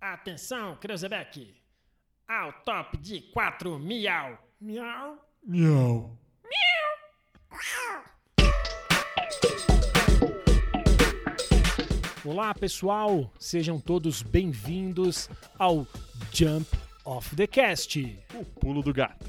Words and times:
Atenção, 0.00 0.76
Creuzebeck! 0.76 1.56
Ao 2.28 2.52
top 2.62 2.96
de 2.98 3.20
quatro 3.20 3.80
miau! 3.80 4.38
Miau! 4.60 5.18
Miau. 5.44 6.16
Olá 12.24 12.54
pessoal, 12.54 13.32
sejam 13.40 13.80
todos 13.80 14.22
bem-vindos 14.22 15.28
ao 15.58 15.84
Jump 16.32 16.68
of 17.04 17.34
the 17.34 17.48
Cast. 17.48 18.00
O 18.34 18.44
pulo 18.44 18.82
do 18.82 18.92
gato. 18.92 19.26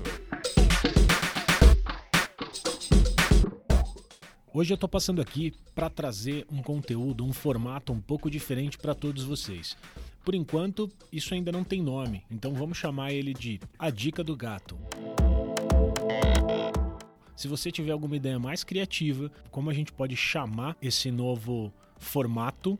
Hoje 4.53 4.73
eu 4.73 4.77
tô 4.77 4.87
passando 4.87 5.19
aqui 5.19 5.51
para 5.73 5.89
trazer 5.89 6.45
um 6.51 6.61
conteúdo, 6.61 7.25
um 7.25 7.33
formato 7.33 7.91
um 7.91 7.99
pouco 7.99 8.29
diferente 8.29 8.77
para 8.77 8.93
todos 8.93 9.23
vocês. 9.23 9.75
Por 10.23 10.35
enquanto, 10.35 10.89
isso 11.11 11.33
ainda 11.33 11.51
não 11.51 11.63
tem 11.63 11.81
nome, 11.81 12.23
então 12.29 12.53
vamos 12.53 12.77
chamar 12.77 13.11
ele 13.11 13.33
de 13.33 13.59
A 13.77 13.89
Dica 13.89 14.23
do 14.23 14.35
Gato. 14.35 14.77
Se 17.35 17.47
você 17.47 17.71
tiver 17.71 17.91
alguma 17.91 18.17
ideia 18.17 18.37
mais 18.37 18.63
criativa, 18.63 19.31
como 19.49 19.69
a 19.69 19.73
gente 19.73 19.93
pode 19.93 20.15
chamar 20.15 20.75
esse 20.81 21.09
novo 21.09 21.73
formato, 21.97 22.77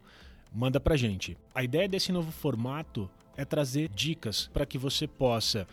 manda 0.54 0.80
pra 0.80 0.98
gente. 0.98 1.38
A 1.56 1.64
ideia 1.64 1.88
desse 1.88 2.12
novo 2.12 2.32
formato 2.32 3.10
é 3.38 3.46
trazer 3.46 3.90
dicas 3.90 4.50
para 4.52 4.66
que 4.66 4.78
você 4.78 5.08
possa 5.08 5.66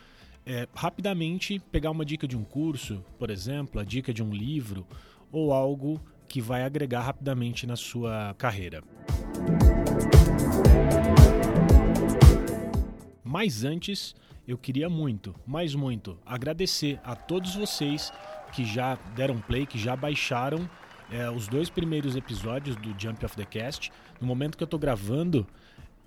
é, 0.46 0.69
rapidamente 0.73 1.59
pegar 1.73 1.91
uma 1.91 2.05
dica 2.05 2.29
de 2.29 2.37
um 2.37 2.45
curso, 2.45 3.05
por 3.19 3.29
exemplo, 3.29 3.80
a 3.80 3.85
dica 3.85 4.15
de 4.15 4.23
um 4.23 4.30
livro 4.30 4.87
ou 5.33 5.52
algo 5.52 6.01
que 6.29 6.41
vai 6.41 6.62
agregar 6.62 7.01
rapidamente 7.01 7.66
na 7.66 7.74
sua 7.74 8.35
carreira. 8.38 8.85
Mas 13.27 13.65
antes, 13.65 14.15
eu 14.47 14.57
queria 14.57 14.89
muito, 14.89 15.35
mas 15.45 15.74
muito, 15.74 16.16
agradecer 16.24 17.01
a 17.02 17.16
todos 17.16 17.57
vocês 17.57 18.13
que 18.52 18.65
já 18.65 18.95
deram 19.16 19.41
play, 19.41 19.66
que 19.66 19.77
já 19.77 19.96
baixaram 19.96 20.71
é, 21.10 21.29
os 21.29 21.49
dois 21.49 21.69
primeiros 21.69 22.15
episódios 22.15 22.77
do 22.77 22.95
Jump 22.97 23.24
of 23.24 23.35
the 23.35 23.45
Cast. 23.45 23.91
No 24.21 24.27
momento 24.29 24.57
que 24.57 24.63
eu 24.63 24.66
estou 24.66 24.79
gravando 24.79 25.45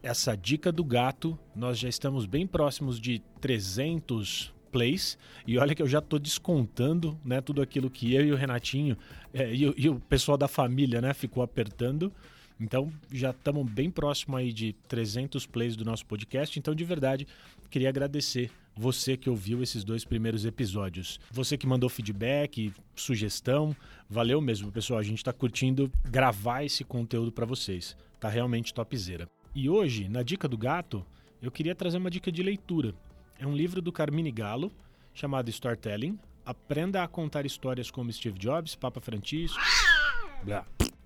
essa 0.02 0.34
dica 0.34 0.72
do 0.72 0.84
gato, 0.84 1.38
nós 1.53 1.78
já 1.78 1.90
estamos 1.90 2.25
bem 2.25 2.47
próximos 2.47 3.02
de 3.02 3.20
300 3.42 4.53
plays 4.72 5.17
e 5.45 5.58
olha 5.58 5.75
que 5.75 5.81
eu 5.81 5.88
já 5.88 6.00
estou 6.00 6.20
descontando 6.20 7.20
né, 7.25 7.42
tudo 7.42 7.62
aquilo 7.62 7.90
que 7.90 8.14
eu 8.14 8.25
e 8.25 8.31
o 8.31 8.36
Renatinho 8.36 8.97
é, 9.34 9.53
e, 9.53 9.73
e, 9.75 9.90
o 9.90 10.00
pessoal 10.00 10.38
da 10.38 10.47
família 10.47 11.02
né, 11.02 11.14
ficou 11.14 11.44
apertando. 11.44 12.14
Então 12.60 12.92
já 13.12 13.32
estamos 13.32 13.70
bem 13.70 13.90
próximo 13.90 14.36
aí 14.36 14.52
de 14.52 14.74
300 14.88 15.46
plays 15.46 15.76
do 15.76 15.86
nosso 15.86 16.06
podcast. 16.06 16.58
Então 16.60 16.76
de 16.76 16.84
verdade 16.84 17.28
queria 17.70 17.90
agradecer 17.90 18.52
você 18.76 19.18
que 19.18 19.30
ouviu 19.30 19.62
esses 19.62 19.84
dois 19.84 20.06
primeiros 20.06 20.46
episódios. 20.46 21.20
Você 21.32 21.58
que 21.58 21.68
mandou 21.68 21.90
feedback, 21.90 22.74
sugestão, 22.96 23.76
valeu 24.10 24.40
mesmo, 24.42 24.72
pessoal. 24.72 25.00
A 25.00 25.04
gente 25.04 25.18
está 25.18 25.34
curtindo 25.34 25.92
gravar 26.06 26.64
esse 26.64 26.84
conteúdo 26.84 27.32
para 27.32 27.46
vocês. 27.46 27.96
Tá 28.20 28.30
realmente 28.30 28.74
topzera. 28.74 29.30
E 29.54 29.70
hoje, 29.70 30.08
na 30.08 30.24
dica 30.24 30.48
do 30.48 30.58
gato, 30.58 31.06
eu 31.42 31.52
queria 31.52 31.76
trazer 31.76 31.98
uma 31.98 32.10
dica 32.10 32.32
de 32.32 32.42
leitura. 32.42 32.94
É 33.38 33.46
um 33.46 33.56
livro 33.56 33.82
do 33.82 33.92
Carmine 33.92 34.32
Gallo 34.32 34.72
chamado 35.14 35.50
Storytelling. 35.50 36.18
Aprenda 36.46 37.04
a 37.04 37.08
contar 37.08 37.46
histórias 37.46 37.92
como 37.92 38.12
Steve 38.12 38.40
Jobs, 38.40 38.76
Papa 38.76 39.00
Francisco. 39.00 39.60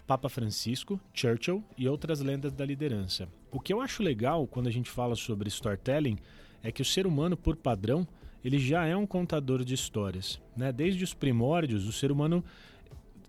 Papa 0.06 0.28
Francisco, 0.28 1.00
Churchill 1.14 1.64
e 1.78 1.88
outras 1.88 2.20
lendas 2.20 2.52
da 2.52 2.66
liderança. 2.66 3.28
O 3.52 3.59
que 3.59 3.72
eu 3.72 3.80
acho 3.80 4.04
legal 4.04 4.46
quando 4.46 4.68
a 4.68 4.72
gente 4.72 4.90
fala 4.90 5.16
sobre 5.16 5.48
storytelling 5.48 6.18
é 6.62 6.72
que 6.72 6.82
o 6.82 6.86
ser 6.86 7.08
humano, 7.08 7.38
por 7.38 7.56
padrão, 7.56 8.08
ele 8.44 8.59
já 8.59 8.86
é 8.86 8.96
um 8.96 9.06
contador 9.06 9.64
de 9.64 9.74
histórias. 9.74 10.42
Né? 10.56 10.72
Desde 10.72 11.04
os 11.04 11.14
primórdios, 11.14 11.88
o 11.88 11.92
ser 11.92 12.12
humano 12.12 12.44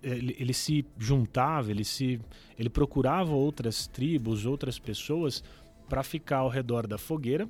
ele, 0.03 0.37
ele, 0.39 0.53
se 0.53 0.85
juntava, 0.99 1.71
ele 1.71 1.85
se 1.85 2.21
ele 2.59 2.69
procurava 2.69 3.33
outras 3.33 3.87
tribos, 3.87 4.45
outras 4.45 4.79
pessoas 4.79 5.43
para 5.89 6.03
ficar 6.03 6.39
ao 6.39 6.49
redor 6.49 6.87
da 6.87 6.99
fogueira 6.99 7.49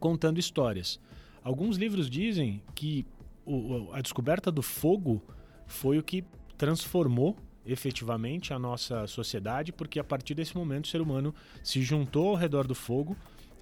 contando 0.00 0.38
histórias. 0.38 0.98
Alguns 1.44 1.76
livros 1.76 2.10
dizem 2.10 2.62
que 2.74 3.06
o, 3.44 3.90
a 3.92 4.00
descoberta 4.00 4.50
do 4.50 4.62
fogo 4.62 5.22
foi 5.66 5.98
o 5.98 6.02
que 6.02 6.24
transformou 6.56 7.36
efetivamente 7.66 8.52
a 8.52 8.58
nossa 8.58 9.06
sociedade, 9.06 9.72
porque 9.72 9.98
a 9.98 10.04
partir 10.04 10.34
desse 10.34 10.56
momento 10.56 10.86
o 10.86 10.88
ser 10.88 11.00
humano 11.00 11.34
se 11.62 11.82
juntou 11.82 12.30
ao 12.30 12.34
redor 12.34 12.66
do 12.66 12.74
fogo 12.74 13.16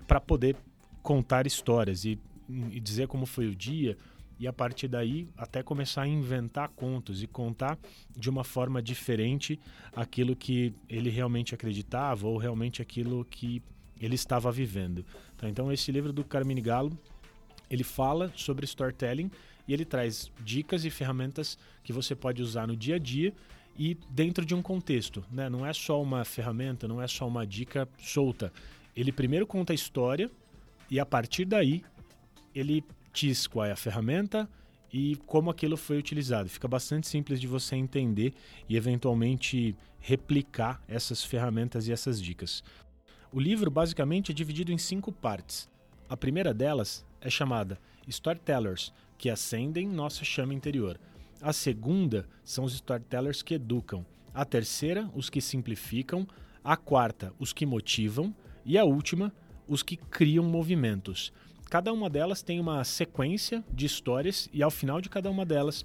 para 0.07 0.21
poder 0.21 0.57
contar 1.03 1.47
histórias 1.47 2.05
e, 2.05 2.19
e, 2.49 2.81
dizer 2.81 3.09
como 3.09 3.27
foi 3.27 3.47
o 3.47 3.55
dia 3.55 3.97
e 4.39 4.47
a 4.47 4.53
partir 4.53 4.89
daí 4.89 5.29
até 5.37 5.63
começar 5.63 6.03
a 6.03 6.09
inventar 6.09 6.71
contos 6.71 7.23
e 7.23 7.27
contar 7.27 7.79
de 8.17 8.31
uma 8.31 8.43
forma 8.43 8.83
diferente 8.83 9.61
aquilo 9.95 10.35
que 10.35 10.75
ele 10.89 11.11
realmente 11.11 11.55
acreditava 11.55 12.27
ou 12.27 12.39
realmente 12.39 12.81
aquilo 12.81 13.25
que 13.25 13.63
ele 14.01 14.15
estava 14.15 14.51
vivendo. 14.51 15.05
Tá? 15.37 15.49
Então 15.49 15.71
esse 15.71 15.93
livro 15.93 16.13
do 16.13 16.25
Carmine 16.25 16.63
Gallo 16.63 16.99
ele 17.71 17.85
fala 17.85 18.33
sobre 18.35 18.65
storytelling 18.65 19.31
e 19.69 19.73
ele 19.73 19.85
traz 19.85 20.33
dicas 20.41 20.85
e 20.85 20.91
ferramentas 20.91 21.57
que 21.85 21.93
você 21.93 22.15
pode 22.15 22.43
usar 22.43 22.67
no 22.67 22.75
dia 22.75 22.97
a 22.97 22.99
dia 22.99 23.33
e 23.79 23.97
dentro 24.11 24.45
de 24.45 24.55
um 24.55 24.63
contexto, 24.63 25.25
né? 25.31 25.49
Não 25.49 25.65
é 25.65 25.73
só 25.73 26.01
uma 26.01 26.25
ferramenta, 26.25 26.87
não 26.87 27.01
é 27.01 27.07
só 27.07 27.27
uma 27.27 27.47
dica 27.47 27.89
solta. 27.99 28.53
Ele 28.95 29.13
primeiro 29.13 29.47
conta 29.47 29.73
a 29.73 29.75
história 29.75 30.31
e 30.91 30.99
a 31.01 31.07
partir 31.07 31.45
daí 31.45 31.83
ele 32.55 32.85
diz 33.13 33.47
qual 33.47 33.65
é 33.65 33.73
a 33.73 33.77
ferramenta 33.77 34.49
e 34.93 35.17
como 35.27 35.51
aquilo 35.51 35.77
foi 35.77 35.99
utilizado. 35.99 36.49
Fica 36.49 36.67
bastante 36.69 37.07
simples 37.07 37.41
de 37.41 37.47
você 37.47 37.77
entender 37.77 38.35
e 38.69 38.77
eventualmente 38.77 39.77
replicar 40.01 40.83
essas 40.89 41.23
ferramentas 41.25 41.87
e 41.87 41.93
essas 41.93 42.21
dicas. 42.21 42.63
O 43.33 43.39
livro 43.39 43.71
basicamente 43.71 44.33
é 44.33 44.35
dividido 44.35 44.73
em 44.73 44.79
cinco 44.79 45.13
partes. 45.13 45.69
A 46.09 46.17
primeira 46.17 46.53
delas 46.53 47.07
é 47.21 47.31
chamada 47.31 47.79
Storytellers, 48.09 48.93
que 49.17 49.31
acendem 49.31 49.87
nossa 49.87 50.25
chama 50.25 50.55
interior. 50.55 50.99
A 51.41 51.53
segunda 51.53 52.29
são 52.45 52.65
os 52.65 52.75
storytellers 52.75 53.43
que 53.43 53.55
educam. 53.55 54.05
A 54.35 54.45
terceira, 54.45 55.11
os 55.15 55.31
que 55.31 55.41
simplificam. 55.41 56.27
A 56.63 56.77
quarta, 56.77 57.33
os 57.39 57.53
que 57.53 57.65
motivam. 57.65 58.35
E 58.65 58.77
a 58.77 58.85
última, 58.85 59.33
os 59.67 59.83
que 59.83 59.97
criam 59.97 60.45
movimentos. 60.45 61.33
Cada 61.71 61.93
uma 61.93 62.11
delas 62.11 62.43
tem 62.43 62.61
uma 62.61 62.85
sequência 62.85 63.65
de 63.73 63.87
histórias 63.87 64.51
e 64.53 64.63
ao 64.63 64.71
final 64.71 65.01
de 65.01 65.09
cada 65.09 65.31
uma 65.31 65.47
delas 65.47 65.85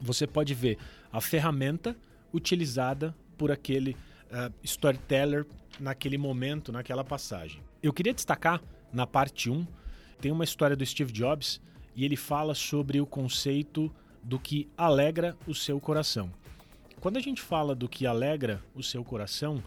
você 0.00 0.26
pode 0.26 0.54
ver 0.54 0.78
a 1.12 1.20
ferramenta 1.20 1.96
utilizada 2.32 3.14
por 3.36 3.50
aquele 3.50 3.96
uh, 4.30 4.54
storyteller 4.62 5.44
naquele 5.80 6.16
momento, 6.16 6.70
naquela 6.70 7.02
passagem. 7.02 7.60
Eu 7.82 7.92
queria 7.92 8.14
destacar 8.14 8.62
na 8.92 9.06
parte 9.06 9.50
1, 9.50 9.66
tem 10.20 10.30
uma 10.30 10.44
história 10.44 10.76
do 10.76 10.86
Steve 10.86 11.12
Jobs 11.12 11.60
e 11.96 12.04
ele 12.04 12.16
fala 12.16 12.54
sobre 12.54 13.00
o 13.00 13.06
conceito 13.06 13.92
do 14.22 14.38
que 14.38 14.68
alegra 14.76 15.36
o 15.46 15.54
seu 15.54 15.80
coração. 15.80 16.30
Quando 17.00 17.16
a 17.16 17.20
gente 17.20 17.40
fala 17.40 17.74
do 17.74 17.88
que 17.88 18.06
alegra 18.06 18.62
o 18.74 18.82
seu 18.82 19.04
coração, 19.04 19.62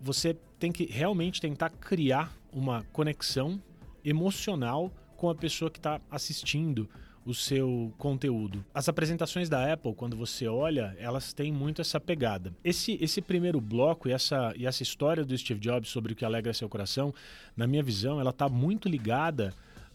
você 0.00 0.36
tem 0.58 0.70
que 0.70 0.84
realmente 0.84 1.40
tentar 1.40 1.70
criar 1.70 2.36
uma 2.52 2.84
conexão 2.92 3.60
emocional 4.04 4.92
com 5.16 5.30
a 5.30 5.34
pessoa 5.34 5.70
que 5.70 5.78
está 5.78 6.00
assistindo 6.10 6.88
o 7.24 7.32
seu 7.32 7.92
conteúdo. 7.98 8.64
As 8.74 8.88
apresentações 8.88 9.48
da 9.48 9.72
Apple, 9.72 9.94
quando 9.94 10.16
você 10.16 10.48
olha, 10.48 10.94
elas 10.98 11.32
têm 11.32 11.52
muito 11.52 11.80
essa 11.80 12.00
pegada. 12.00 12.52
Esse, 12.64 12.98
esse 13.00 13.22
primeiro 13.22 13.60
bloco 13.60 14.08
e 14.08 14.12
essa, 14.12 14.52
e 14.56 14.66
essa 14.66 14.82
história 14.82 15.24
do 15.24 15.36
Steve 15.36 15.60
Jobs 15.60 15.88
sobre 15.88 16.12
o 16.12 16.16
que 16.16 16.24
alegra 16.24 16.52
seu 16.52 16.68
coração, 16.68 17.14
na 17.56 17.66
minha 17.66 17.82
visão, 17.82 18.20
ela 18.20 18.30
está 18.30 18.48
muito 18.48 18.88
ligada 18.88 19.54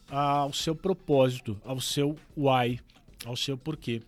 ao 0.09 0.53
seu 0.53 0.73
propósito, 0.73 1.59
ao 1.65 1.81
seu 1.81 2.15
why, 2.35 2.79
ao 3.25 3.35
seu 3.35 3.57
porquê. 3.57 4.01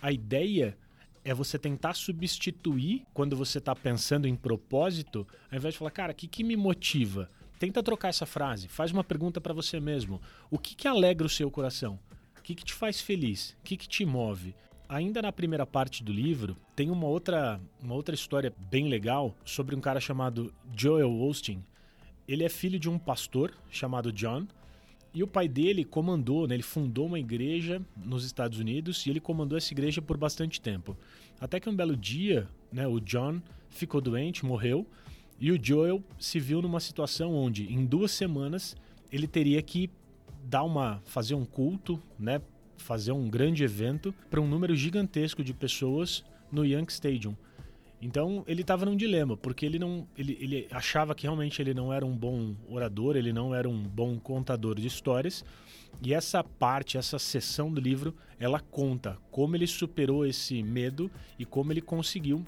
A 0.00 0.10
ideia 0.10 0.76
é 1.24 1.34
você 1.34 1.58
tentar 1.58 1.94
substituir 1.94 3.02
quando 3.12 3.36
você 3.36 3.58
está 3.58 3.74
pensando 3.74 4.26
em 4.26 4.34
propósito, 4.34 5.26
ao 5.50 5.58
invés 5.58 5.74
de 5.74 5.78
falar, 5.78 5.90
cara, 5.90 6.12
o 6.12 6.14
que, 6.14 6.26
que 6.26 6.42
me 6.42 6.56
motiva? 6.56 7.30
Tenta 7.58 7.82
trocar 7.82 8.08
essa 8.08 8.24
frase, 8.24 8.68
faz 8.68 8.90
uma 8.90 9.04
pergunta 9.04 9.40
para 9.40 9.52
você 9.52 9.78
mesmo. 9.78 10.20
O 10.50 10.58
que, 10.58 10.74
que 10.74 10.88
alegra 10.88 11.26
o 11.26 11.30
seu 11.30 11.50
coração? 11.50 11.98
O 12.38 12.42
que, 12.42 12.54
que 12.54 12.64
te 12.64 12.72
faz 12.72 13.00
feliz? 13.00 13.56
O 13.60 13.64
que, 13.64 13.76
que 13.76 13.86
te 13.86 14.04
move? 14.06 14.54
Ainda 14.88 15.20
na 15.20 15.30
primeira 15.30 15.66
parte 15.66 16.02
do 16.02 16.12
livro, 16.12 16.56
tem 16.74 16.90
uma 16.90 17.06
outra, 17.06 17.60
uma 17.80 17.94
outra 17.94 18.14
história 18.14 18.52
bem 18.70 18.88
legal 18.88 19.36
sobre 19.44 19.76
um 19.76 19.80
cara 19.80 20.00
chamado 20.00 20.52
Joel 20.74 21.12
Osteen. 21.20 21.64
Ele 22.26 22.44
é 22.44 22.48
filho 22.48 22.78
de 22.78 22.88
um 22.88 22.98
pastor 22.98 23.54
chamado 23.70 24.10
John, 24.10 24.46
e 25.12 25.22
o 25.22 25.26
pai 25.26 25.48
dele 25.48 25.84
comandou, 25.84 26.46
né, 26.46 26.54
ele 26.54 26.62
fundou 26.62 27.06
uma 27.06 27.18
igreja 27.18 27.82
nos 27.96 28.24
Estados 28.24 28.58
Unidos 28.58 29.04
e 29.06 29.10
ele 29.10 29.20
comandou 29.20 29.58
essa 29.58 29.72
igreja 29.72 30.00
por 30.00 30.16
bastante 30.16 30.60
tempo. 30.60 30.96
Até 31.40 31.58
que 31.58 31.68
um 31.68 31.74
belo 31.74 31.96
dia, 31.96 32.48
né, 32.72 32.86
o 32.86 33.00
John 33.00 33.40
ficou 33.68 34.00
doente, 34.00 34.44
morreu, 34.46 34.86
E 35.40 35.50
o 35.50 35.58
Joel 35.60 36.04
se 36.18 36.38
viu 36.38 36.60
numa 36.60 36.80
situação 36.80 37.34
onde, 37.34 37.72
em 37.72 37.86
duas 37.86 38.10
semanas, 38.10 38.76
ele 39.10 39.26
teria 39.26 39.62
que 39.62 39.88
dar 40.44 40.64
uma, 40.64 41.00
fazer 41.06 41.34
um 41.34 41.46
culto, 41.46 41.98
né, 42.18 42.42
fazer 42.76 43.12
um 43.12 43.30
grande 43.30 43.64
evento 43.64 44.14
para 44.28 44.40
um 44.40 44.46
número 44.46 44.76
gigantesco 44.76 45.42
de 45.42 45.54
pessoas 45.54 46.22
no 46.52 46.64
Yankee 46.64 46.92
Stadium. 46.92 47.34
Então 48.00 48.42
ele 48.46 48.62
estava 48.62 48.86
num 48.86 48.96
dilema, 48.96 49.36
porque 49.36 49.66
ele 49.66 49.78
não, 49.78 50.08
ele, 50.16 50.36
ele 50.40 50.68
achava 50.70 51.14
que 51.14 51.24
realmente 51.24 51.60
ele 51.60 51.74
não 51.74 51.92
era 51.92 52.04
um 52.04 52.16
bom 52.16 52.56
orador, 52.66 53.16
ele 53.16 53.32
não 53.32 53.54
era 53.54 53.68
um 53.68 53.82
bom 53.82 54.18
contador 54.18 54.76
de 54.76 54.86
histórias. 54.86 55.44
E 56.02 56.14
essa 56.14 56.42
parte, 56.42 56.96
essa 56.96 57.18
seção 57.18 57.70
do 57.70 57.80
livro, 57.80 58.14
ela 58.38 58.58
conta 58.58 59.18
como 59.30 59.54
ele 59.54 59.66
superou 59.66 60.24
esse 60.24 60.62
medo 60.62 61.10
e 61.38 61.44
como 61.44 61.72
ele 61.72 61.82
conseguiu 61.82 62.44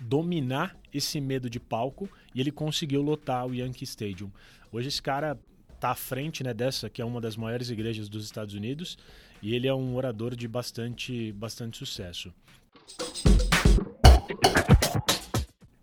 dominar 0.00 0.76
esse 0.92 1.20
medo 1.20 1.50
de 1.50 1.60
palco 1.60 2.08
e 2.34 2.40
ele 2.40 2.50
conseguiu 2.50 3.02
lotar 3.02 3.46
o 3.46 3.54
Yankee 3.54 3.84
Stadium. 3.84 4.30
Hoje 4.72 4.88
esse 4.88 5.02
cara 5.02 5.38
está 5.74 5.90
à 5.90 5.94
frente 5.94 6.42
né, 6.42 6.54
dessa, 6.54 6.88
que 6.88 7.02
é 7.02 7.04
uma 7.04 7.20
das 7.20 7.36
maiores 7.36 7.68
igrejas 7.68 8.08
dos 8.08 8.24
Estados 8.24 8.54
Unidos, 8.54 8.96
e 9.42 9.54
ele 9.54 9.66
é 9.66 9.74
um 9.74 9.96
orador 9.96 10.36
de 10.36 10.46
bastante, 10.46 11.32
bastante 11.32 11.76
sucesso. 11.76 12.32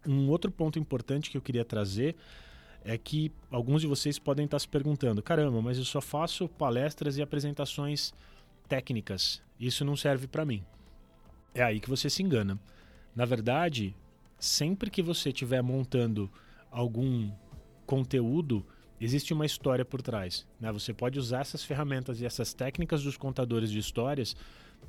Um 0.08 0.30
outro 0.30 0.52
ponto 0.52 0.80
importante 0.80 1.30
que 1.30 1.38
eu 1.38 1.42
queria 1.42 1.64
trazer 1.64 2.16
é 2.84 2.98
que 2.98 3.32
alguns 3.52 3.82
de 3.82 3.88
vocês 3.88 4.18
podem 4.18 4.46
estar 4.46 4.60
se 4.60 4.68
perguntando: 4.68 5.22
caramba, 5.22 5.62
mas 5.62 5.78
eu 5.78 5.86
só 5.86 6.02
faço 6.02 6.48
palestras 6.48 7.18
e 7.18 7.22
apresentações 7.22 8.14
técnicas, 8.68 9.42
isso 9.60 9.84
não 9.84 9.96
serve 9.96 10.28
para 10.28 10.46
mim. 10.46 10.64
É 11.54 11.64
aí 11.64 11.80
que 11.80 11.90
você 11.90 12.10
se 12.10 12.24
engana. 12.24 12.60
Na 13.16 13.26
verdade, 13.26 13.96
sempre 14.40 14.90
que 14.90 15.02
você 15.02 15.30
estiver 15.30 15.62
montando 15.62 16.32
algum 16.72 17.30
conteúdo, 17.86 18.66
existe 19.00 19.34
uma 19.34 19.46
história 19.46 19.86
por 19.86 20.02
trás. 20.02 20.46
Né? 20.60 20.72
Você 20.72 20.94
pode 20.94 21.18
usar 21.20 21.42
essas 21.42 21.64
ferramentas 21.64 22.20
e 22.22 22.26
essas 22.26 22.54
técnicas 22.54 23.04
dos 23.04 23.18
contadores 23.18 23.72
de 23.72 23.80
histórias 23.80 24.36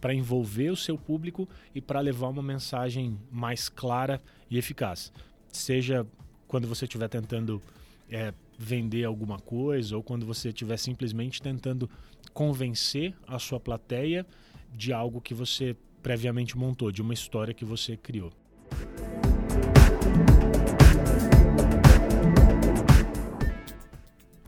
para 0.01 0.15
envolver 0.15 0.71
o 0.71 0.77
seu 0.77 0.97
público 0.97 1.49
e 1.75 1.81
para 1.81 2.01
levar 2.01 2.29
uma 2.29 2.43
mensagem 2.43 3.19
mais 3.31 3.69
clara 3.69 4.21
e 4.51 4.57
eficaz. 4.59 5.13
Seja 5.53 6.07
quando 6.47 6.67
você 6.67 6.85
estiver 6.85 7.09
tentando 7.09 7.63
é, 8.11 8.33
vender 8.59 9.05
alguma 9.05 9.39
coisa 9.39 9.97
ou 9.97 10.03
quando 10.03 10.27
você 10.27 10.49
estiver 10.49 10.77
simplesmente 10.77 11.41
tentando 11.41 11.89
convencer 12.33 13.15
a 13.27 13.39
sua 13.39 13.61
plateia 13.61 14.27
de 14.73 14.93
algo 14.93 15.21
que 15.21 15.35
você 15.35 15.77
previamente 16.03 16.57
montou, 16.57 16.91
de 16.91 17.03
uma 17.03 17.15
história 17.15 17.53
que 17.53 17.65
você 17.65 17.97
criou. 17.97 18.33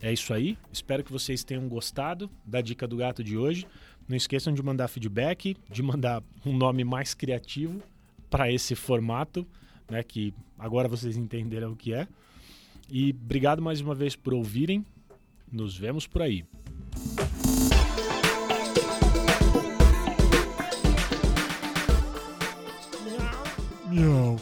É 0.03 0.13
isso 0.13 0.35
aí. 0.35 0.59
Espero 0.73 1.05
que 1.05 1.13
vocês 1.13 1.45
tenham 1.45 1.69
gostado 1.69 2.29
da 2.45 2.61
dica 2.61 2.89
do 2.89 2.97
gato 2.97 3.23
de 3.23 3.39
hoje. 3.39 3.69
Não 4.09 4.17
esqueçam 4.17 4.53
de 4.53 4.61
mandar 4.61 4.89
feedback, 4.89 5.57
de 5.71 5.81
mandar 5.81 6.25
um 6.45 6.53
nome 6.53 6.83
mais 6.83 7.15
criativo 7.15 7.81
para 8.29 8.51
esse 8.51 8.75
formato, 8.75 9.47
né, 9.89 10.03
que 10.03 10.35
agora 10.59 10.89
vocês 10.89 11.17
entenderam 11.17 11.71
o 11.71 11.77
que 11.77 11.95
é. 11.95 12.09
E 12.91 13.11
obrigado 13.11 13.63
mais 13.63 13.81
uma 13.81 13.95
vez 13.95 14.17
por 14.17 14.35
ouvirem. 14.35 14.85
Nos 15.51 15.77
vemos 15.77 16.05
por 16.07 16.21
aí. 16.21 16.45
Miau. 23.89 24.37